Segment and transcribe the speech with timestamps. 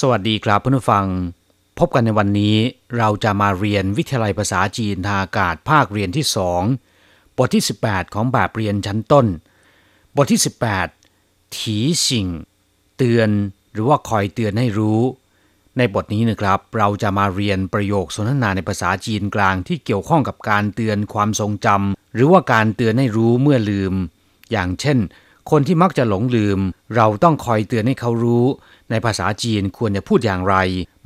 [0.00, 1.06] สวัสดีครับเพื่อนผู้ฟัง
[1.78, 2.56] พบกันในวันนี้
[2.98, 6.62] เราจะมาเรียนวิทยาลัยภาษาจีนทางอากาศภาคเรียนที่สอง
[7.36, 9.26] บทที่ 18 ของแบบเรียนชั้นต้น
[10.16, 10.40] บทที่
[10.96, 12.28] 18 ถีสิง
[12.96, 13.28] เตือน
[13.72, 15.00] หรือว่าคอยเตือนให้รู้
[15.78, 23.94] ในบทนี้นะครับ เราจะมาเรียนประโยคสนทนาในภาษาจีนกลางที่เกี่ยวข้องกับการเตือนความทรงจำหรือว่าการเตือนให้รู้เมื่อลืม
[24.50, 24.98] อย่างเช่น
[25.49, 26.59] คนที่มักจะหลงลืม
[26.95, 28.45] เราต้องคอยเตือนให้เขารู้
[28.89, 30.55] ในภาษาจีนควรจะพูดอย่างไร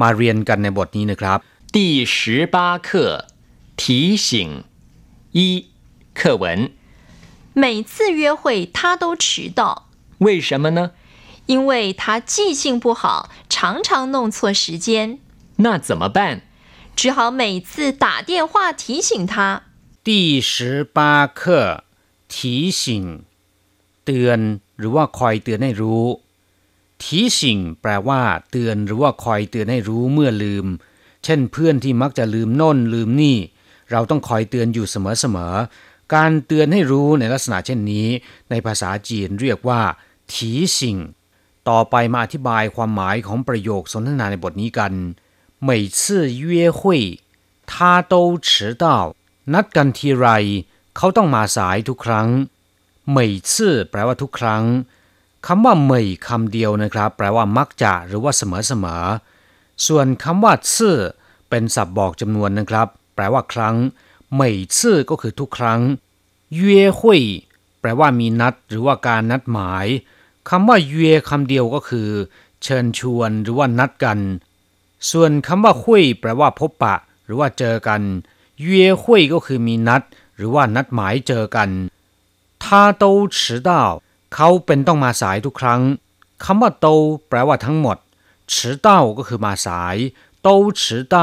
[0.00, 1.38] มาเรียนกันในบทนี้นะครับ
[1.76, 1.78] 第
[2.14, 2.16] 十
[2.54, 2.88] 八课
[3.80, 4.28] 提醒
[5.38, 5.38] 一
[6.18, 6.44] 课文
[7.54, 10.92] 每次约会他都迟到，为什么呢？
[11.46, 15.18] 因为他记性不好，常常弄错时间，
[15.58, 16.42] 那怎么办？
[16.94, 19.62] 只好每次打电话提醒他。
[20.04, 21.84] 第十八课
[22.28, 23.24] 提醒
[24.04, 24.38] เตือน
[24.78, 26.04] หรือว่าคอยเตือนให้รู้
[27.02, 30.66] ทีสิงแปลว่า เตือนหรือว่าคอยเตือนให้รู้เมื่อลืม
[31.24, 33.36] เช่นเพื่อนที่มักจะลืมโน่นลืมนี่
[33.90, 38.06] เราต้องคอยเตือนอยู่เสมอๆ การเตือนให้รู้ในลักษณะเช่นนี้
[38.50, 39.80] ในภาษาจีนเรียกว่า
[40.32, 40.96] ทีสิง
[41.68, 44.92] ต่อไปมาอธิบายความหมายของประโยคสนทนาในบทนี้กัน
[45.68, 46.00] 每次
[46.42, 46.44] 约
[46.78, 46.80] 会
[47.70, 48.14] 他都
[48.48, 48.50] 迟
[48.82, 48.84] 到
[49.52, 50.26] นัดกันทีไร
[50.96, 52.28] เขาต้องมาสายทุกครั้ง
[53.09, 54.63] เหมยซื่อแปลว่าทุกครั้ง
[55.45, 59.03] คำว่าเหมยคำเดียวนะครับ แปลว่ามักจะหรือว่าเสมอเสมอ
[59.87, 60.97] ส่วนคำว่าซื่อ
[61.49, 63.75] เป็นศัพท์บอกจำนวนนะครับ แปลว่าครั้ง
[64.33, 65.81] เหมยซื่อก็คือทุกครั้ง
[66.55, 67.21] เย่หุย
[67.81, 69.85] แปลว่ามีนัด หรือว่าการนัดหมาย
[70.49, 72.09] คำว่าเย่คำเดียวก็คือ
[72.63, 74.19] เชิญชวนหรือว่านัดกัน
[75.11, 76.95] ส่วนคำว่าหุยแปลว่าพบปะ
[77.25, 78.01] หรือว่าเจอกัน
[78.61, 80.01] เย่หุยก็คือมีนัด
[80.35, 81.69] หรือว่านัดหมายเจอกัน
[82.64, 83.04] 他都
[83.36, 83.38] 迟
[83.68, 83.70] 到
[84.34, 85.80] เขาเป็นต้องมาสายทุกครั้ง
[86.44, 86.86] คำว่าโต
[87.28, 87.96] แปลว่าทั้งหมด
[88.52, 88.54] 迟
[88.86, 89.96] 到ก็คือมาสาย
[90.42, 90.48] โต
[90.80, 90.82] 迟
[91.14, 91.16] 到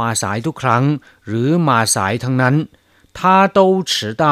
[0.00, 0.84] มาสายทุกครั้ง
[1.26, 2.56] หรือมาสายทั้งนั้น
[3.18, 3.20] 他
[3.56, 3.58] 都
[3.90, 3.92] 迟
[4.22, 4.24] 到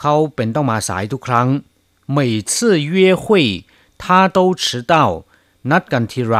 [0.00, 1.48] เขาเป็นต้องมาสายทุกครั้ง
[2.16, 2.18] 每
[2.50, 2.52] 次
[2.92, 3.24] 约会
[4.02, 4.04] 他
[4.36, 4.94] 都迟到
[5.70, 6.36] นัดกันทีไร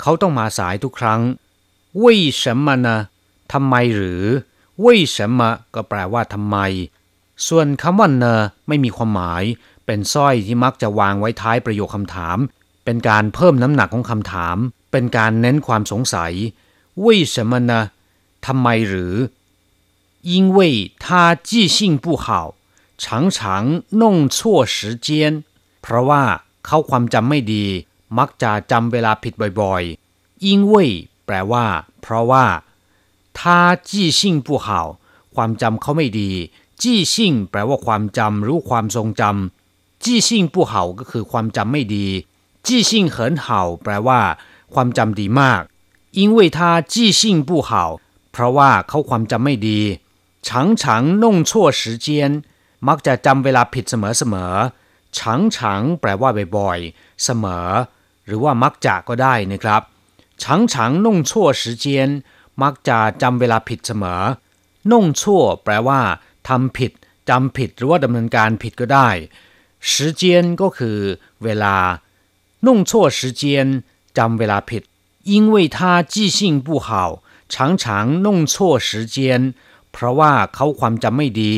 [0.00, 1.20] เขาต้องมาสายทุกครั้ง
[2.02, 2.04] 为
[2.40, 2.88] 什么呢
[3.52, 4.24] ทำไมหรือ
[4.84, 5.40] 为什么
[5.74, 6.56] ก็แปลว่าทำไม
[7.48, 9.44] ส่วนคำว่าเนอไม่มีความหมาย
[9.86, 12.38] เป็นสร้อยที่มักจะวางไว้ท้ายประโยคคำถาม
[12.84, 14.56] เป็นการเพิ่มน้ำหนักของคำถาม
[14.92, 16.32] เป็นการเน้นความสงสัย
[17.04, 17.72] 为什么呢
[18.46, 19.14] ทำไมหรือ
[20.30, 20.58] 因为
[21.04, 21.06] 他
[21.48, 22.26] 记性不好
[23.02, 23.06] 常
[23.36, 23.38] 常
[24.00, 24.02] 弄
[24.34, 24.38] 错
[24.74, 25.08] 时间
[25.82, 26.22] เพราะว่า
[26.66, 27.64] เขาความจำไม่ดี
[28.18, 30.74] มักจะจำเวลาผิดบ่อยๆ因为
[31.26, 31.66] แปลว่า
[32.02, 32.46] เพราะว่า
[33.38, 33.40] 他
[33.88, 34.68] 记性不好
[35.34, 36.30] ความจำเขาไม่ดี
[36.82, 42.06] จี้ซิ่งแปลว่าความจำหรือความทรงจำจี้ซิ่งผู้เห่าก็คือความจำไม่ดี
[42.66, 44.20] จี้ซิ่งเหินเห่าแปลว่า
[44.74, 45.62] ความจำดีมาก
[46.18, 46.58] 因为他
[46.92, 47.70] 记性不好
[48.32, 49.80] เพราะว่าเขาความจำไม่ดี
[50.46, 50.48] 常
[50.80, 50.82] 常
[51.22, 51.50] 弄错
[51.80, 52.08] 时间
[52.88, 54.52] มักจะจำเวลาผิดเสมอเสมอ
[55.16, 55.18] 常
[55.54, 55.56] 常
[56.00, 57.66] แปลว่าบ่อยๆ เสมอ
[58.26, 59.82] หรือว่ามักจะก็ได้นะครับ
[60.42, 60.74] 常常
[61.04, 61.30] 弄错
[61.60, 61.86] 时间
[62.62, 64.22] มักจะจำเวลาผิดเสมอ
[64.90, 66.00] น่งชั่วแปลว่า
[66.48, 66.92] ทำผิด
[67.30, 69.08] จำผิดหรือว่าดำเนินการผิดก็ได้
[69.90, 70.22] 时间
[70.60, 70.98] ก็คือ
[71.44, 71.76] เวลา
[72.66, 73.42] 弄错时间
[74.18, 74.82] จำเวลาผิด
[75.30, 75.78] 因为他
[76.12, 76.88] 记性不好
[77.52, 77.84] 常常
[78.24, 78.54] 弄错
[78.86, 79.16] 时间
[79.92, 81.52] เพราะว่าเขาความจำไม่ดี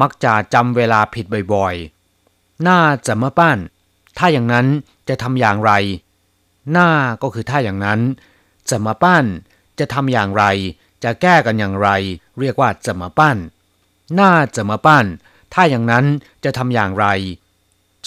[0.00, 1.24] มักจะจำเวลาผิด
[1.54, 3.58] บ่อยๆหน้าจะมาป้าน
[4.18, 4.66] ถ้าอย่างนั้น
[5.08, 5.72] จะทำอย่างไร
[6.72, 6.88] หน้า
[7.22, 8.00] ก็คือถ้าอย่างนั้น
[8.70, 9.24] จะมาป้าน
[9.78, 10.44] จะทำอย่างไร
[11.04, 11.88] จะแก้กันอย่างไร
[12.40, 13.36] เรียกว่าจะมาป้าน
[14.20, 15.06] น่าจะมาปั้น
[15.52, 16.04] ถ้าอย่างนั้น
[16.44, 17.06] จะทำอย่างไร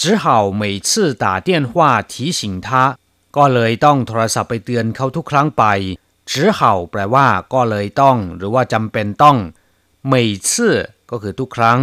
[0.00, 0.24] 只好
[0.60, 1.72] 每次打电话
[2.12, 2.68] 提醒他
[3.36, 5.64] ก็เลยต้องโทรศัพท์ไปเตือนเขาทุกครั้งไป
[6.30, 6.60] 只好
[6.90, 9.36] แปลว่า ก็เลยต้อง หรือว่าจำเป็นต้อง
[10.12, 10.14] 每
[10.48, 10.50] 次
[11.10, 11.78] ก็คือทุกครั้ง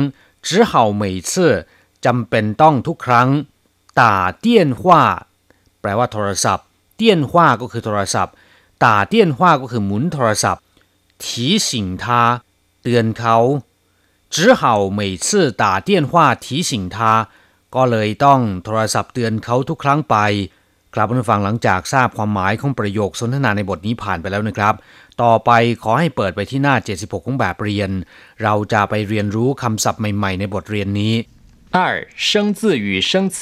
[0.48, 0.72] 只好
[1.02, 1.34] 每次
[2.06, 3.28] จำเป็นต้องทุกครั้ง
[4.00, 4.02] 打
[4.44, 4.46] 电
[4.82, 4.84] 话
[5.82, 6.66] แปลว่าโทรศัพท์
[6.96, 8.34] เตี้ยนว่า ก็คือโทรศัพท์
[8.84, 10.64] 打电话ก็คือหมุนโทรศัพท์
[11.24, 11.26] 提
[11.68, 11.70] 醒
[12.04, 12.06] 他
[12.82, 13.36] เตือนเขา
[14.36, 14.64] 只好
[15.00, 17.28] 每次打电话提醒他
[17.76, 20.18] ก็เลยต้องโทรศัพท์เตือนเขาทุกครั้งไป
[20.96, 24.74] กลับมาฟังหลังจากทราบความหมายของประโยคสนทนาในบทนี้ผ่านไปแล้วนะครับ
[25.22, 25.52] ต่อไป
[25.84, 27.90] ขอให้เปิดไปที่หน้า 76 ของแบบเรียน
[28.44, 31.14] เราจะไปเรียนรู้คำศัพท์ใหม่ๆ ในบทเรียนนี้
[31.76, 31.78] 二
[32.28, 32.28] 生
[32.58, 33.38] 字与生词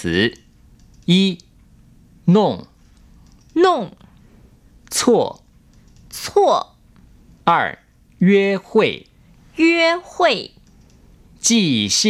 [1.12, 1.13] 一
[2.36, 2.38] 弄
[3.63, 3.66] 弄
[4.95, 4.98] 错
[6.10, 6.21] 错
[7.50, 7.51] 二
[8.30, 8.68] 约会
[9.56, 10.51] 约会
[11.45, 12.01] 记性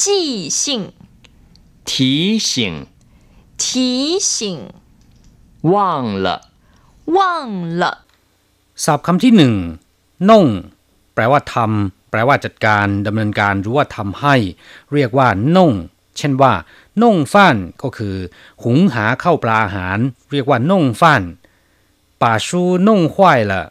[0.00, 0.04] 记
[0.60, 0.92] 性
[1.88, 2.86] 提醒
[3.56, 4.32] 提醒
[5.62, 5.72] 忘
[6.24, 6.26] 了
[7.16, 7.18] 忘
[7.80, 7.84] 了，
[8.84, 9.54] ศัพท์คำที่หนึ่ง
[10.30, 10.46] น่ง
[11.14, 14.34] แปลว่าทำแปลว่าจัดการดำเนินการหรือว่าทำให้
[14.92, 15.72] เรียกว่าน่ง
[16.16, 16.52] เช่นว่า
[17.02, 18.16] น่งฟ้านก็คือ
[18.62, 19.98] หุงหาเข้าวปลาอาหาร
[20.30, 21.22] เรียกว่าน่งฟ้าน
[22.20, 23.62] ป่าชูน่งห้วยละ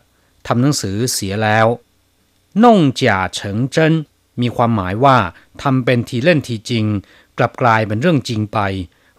[0.47, 1.67] ทำหนังสือเสียแล้ว
[2.63, 3.93] น่งจ่าเฉิงเจิ้น
[4.40, 5.16] มีความหมายว่า
[5.62, 6.86] ทำเป็นทีเล่นทีจริง
[7.38, 8.58] กลับกลายเป็นเรื่องจริงไป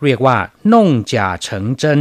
[0.03, 0.37] เรียกว่า
[0.73, 1.99] น่งจ่าเฉิงเจิ้น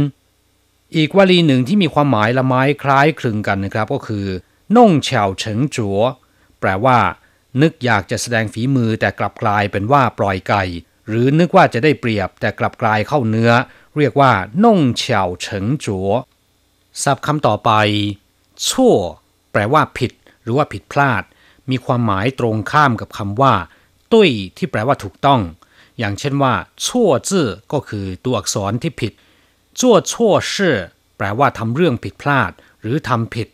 [0.95, 4.25] อีกวลีหนึ่งที่มีความหมายละไม้คล้ายคลึงกันนะครับก็คือ
[4.77, 5.99] น่งเฉาเฉิงจัว
[6.59, 6.97] แปลว่า
[7.61, 10.63] นึกอยากจะแสดงฝีมือแต่กลับกลายเป็นว่าปล่อยไก่
[11.07, 13.51] หรือนึกว่าจะได้เปรียบแต่กลับกลายเข้าเนื้อ
[13.97, 14.31] เรียกว่า
[14.65, 16.09] น่งเฉาเฉิงจัว
[17.03, 17.71] ศัพท์คำต่อไป
[18.69, 18.95] ชั่ว
[19.51, 20.11] แปลว่าผิด
[20.43, 21.23] หรือว่าผิดพลาด
[21.70, 23.54] มีความหมายตรงข้ามกับคำว่า
[24.12, 25.40] ตุ้ยที่แปลว่าถูกต้อง
[25.98, 26.54] อย่างเช่นว่า
[26.86, 29.12] ชั่วจื่อก็คือตัวอักษรที่ผิด
[29.80, 30.76] จั่วชั่วชื่อ
[31.16, 32.50] แปลว่าทำเรื่องผิดพลาด
[32.80, 33.48] หรือทำผิด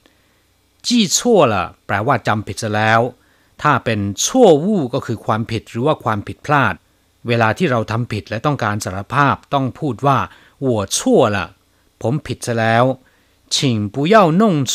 [0.87, 3.01] จี้ชั่วละแปลว่าจำผิดซะแล้ว
[3.63, 6.75] ถ้าเป็นชั่ววู่ก็คือความผิดหรือว่าความผิดพลาด
[7.29, 10.19] เวลาที่เราทำผิดและต้องการสารภาพต้องพูดว่า
[10.67, 10.99] 我错
[11.35, 11.37] 了
[12.03, 12.85] ผมผิดซะแล้ว
[13.55, 13.57] 请
[13.95, 14.43] 不要弄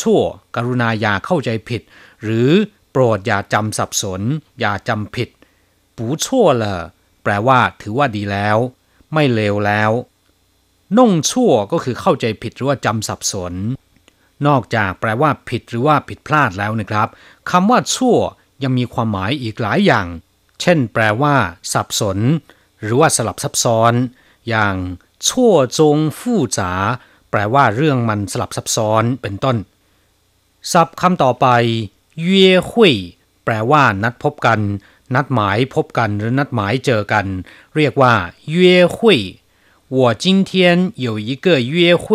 [0.56, 1.82] กรุณาอย่าเข้าใจผิด
[2.22, 2.50] หรือ
[2.91, 4.21] โปรดอย่าจำสับสน
[4.59, 5.29] อย่าจำผิด
[5.97, 6.81] ปูชั่วเลอ
[7.23, 8.57] แปลว่าถือว่าดีแล้ว
[9.13, 9.91] ไม่เลวแล้ว
[10.97, 13.53] น่งชั่วก็คือเข้าใจผิดหรือว่าจำสับสน
[14.47, 17.07] นอกจากแปลว่าผิดหรือว่าผิดพลาดแล้วนะครับ
[17.51, 18.17] คำว่าชั่ว
[18.63, 20.07] ยังมีความหมายอีกหลายอย่าง
[20.61, 21.35] เช่น แปลว่า
[21.73, 22.17] สับสน
[22.81, 23.93] หรือว่าสลับซับซ้อน
[24.49, 24.75] อย่าง
[25.29, 26.71] ชั่วจงฟู่จ๋า
[27.31, 29.57] แปลว่าเรื่องมันสลับซับซ้อนเป็นต้น
[30.71, 31.47] ศัพท์คำต่อไป
[32.22, 32.94] เย่หุย
[33.44, 34.60] แปลว่า นัดพบกัน
[35.14, 37.26] นัดหมายพบกันหรือนัดหมายเจอกัน
[37.76, 38.14] เรียกว่า
[38.50, 39.20] เย่หุย
[39.96, 40.50] 我今天
[41.06, 42.06] 有一个约会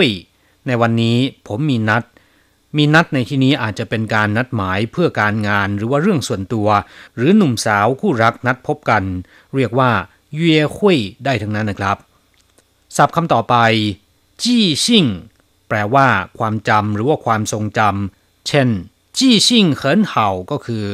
[0.68, 1.18] ในวันนี้
[1.48, 2.04] ผมมีนัด
[2.78, 6.68] มีนัดในที่นี้อาจจะเป็นการนัดหมายเพื่อการงานหรือว่าเรื่องส่วนตัว
[7.16, 9.04] หรือหนุ่มสาวคู่รักนัดพบกัน
[9.56, 9.92] เรียกว่า
[10.36, 11.98] เย่หุยได้ทั้งนั้นนะครับ
[12.96, 13.56] ศัพท์คำต่อไป
[14.42, 15.06] จี้ซิ่ง
[15.68, 16.08] แปลว่า
[16.38, 18.70] ความจำหรือว่าความทรงจำเช่น
[19.19, 20.85] จี้ซิ่งเหินเห่าก็คือ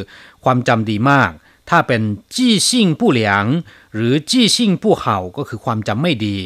[0.45, 1.31] ความจำดีมาก
[1.71, 2.03] ถ้าเป็น
[2.35, 3.45] จี้ซิ่งผู้เหลียง
[3.95, 6.37] หรือจี้ซิ่งผู้เห่าก็คือความจำไม่ดี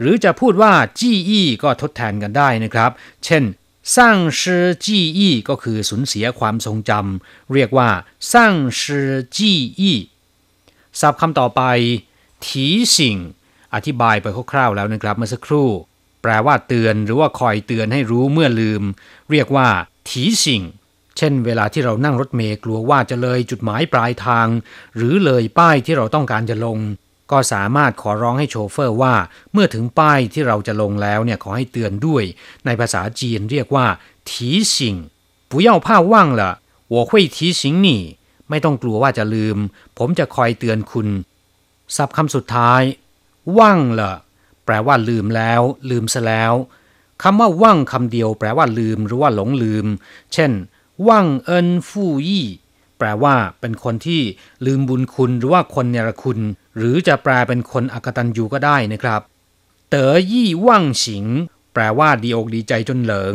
[0.00, 2.90] หรือจะพูดว่าจี้อี้ก็ทดแทนกันได้นะครับ
[3.24, 3.44] เช่น
[3.96, 7.88] สร้างชื่อจี้อี้ก็คือสูญเสียความทรงจำเรียกว่า
[8.32, 9.98] สร้างชื่อจี้อี้
[11.00, 11.62] ศัพท์คำต่อไป
[12.44, 12.66] ที
[12.96, 13.16] สิง
[13.74, 15.68] อธิบายไปคร่าวๆแล้วนะครับเมื่อสักครู่
[16.22, 18.82] แปลว่าเตือนหรือว่าคอยเตือนให้รู้เมื่อลืม
[19.30, 19.68] เรียกว่า
[20.08, 20.62] ทีสิง
[21.17, 24.47] เช่น เวลาที่เรานั่งรถเมล์กลัวว่าจะเลยจุดหมายปลายทาง
[24.95, 26.79] หรือเลยป้ายที่เราต้องการจะลง
[27.31, 29.15] ก็สามารถขอร้องให้โชเฟอร์ว่า
[29.53, 32.23] เมื่อถึงป้ายที่เราจะลงแล้วเนี่ยขอให้เตือนด้วย
[32.65, 33.85] ในภาษาจีนเรียกว่า
[34.29, 34.95] ทีสิง
[35.51, 36.41] 不要怕忘了
[36.93, 37.87] 我会提醒你
[38.49, 39.57] ไม่ต้องกลัวว่าจะลืม
[39.97, 41.07] ผมจะคอยเตือนคุณ
[41.95, 42.81] ศัพท์คำสุดท้าย
[43.57, 44.11] ว่างละ
[44.65, 46.53] แปลว่าลืมแล้ว ลืมซะแล้ว
[47.23, 49.85] คำว่าว่างคำเดียวแปลว่าลืมหรือว่าหลงลืม
[50.33, 50.51] เช่น
[51.08, 52.46] ว่างเอินฟู่ยี่
[52.98, 54.20] แปลว่าเป็นคนที่
[54.66, 56.38] ลืมบุญคุณหรือว่าคนเนรคุณ
[56.76, 59.20] หรือจะแปลเป็นคนอกตัญญูก็ได้นะครับ
[59.90, 61.24] เต๋อยี่ว่างฉิง
[61.74, 63.34] แปลว่าดีอกดีใจจนเหลิง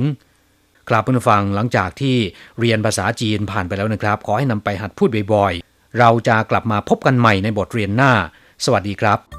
[0.90, 2.16] ครับเพื่อนฟังหลังจากที่
[2.60, 8.12] เรียนภาษาจีนผ่านไปแล้วนะครับ ขอให้นำไปหัดพูดบ่อยๆ เราจะกลับมาพบกันใหม่ในบทเรียนหน้า
[8.66, 9.39] สวัสดีครับ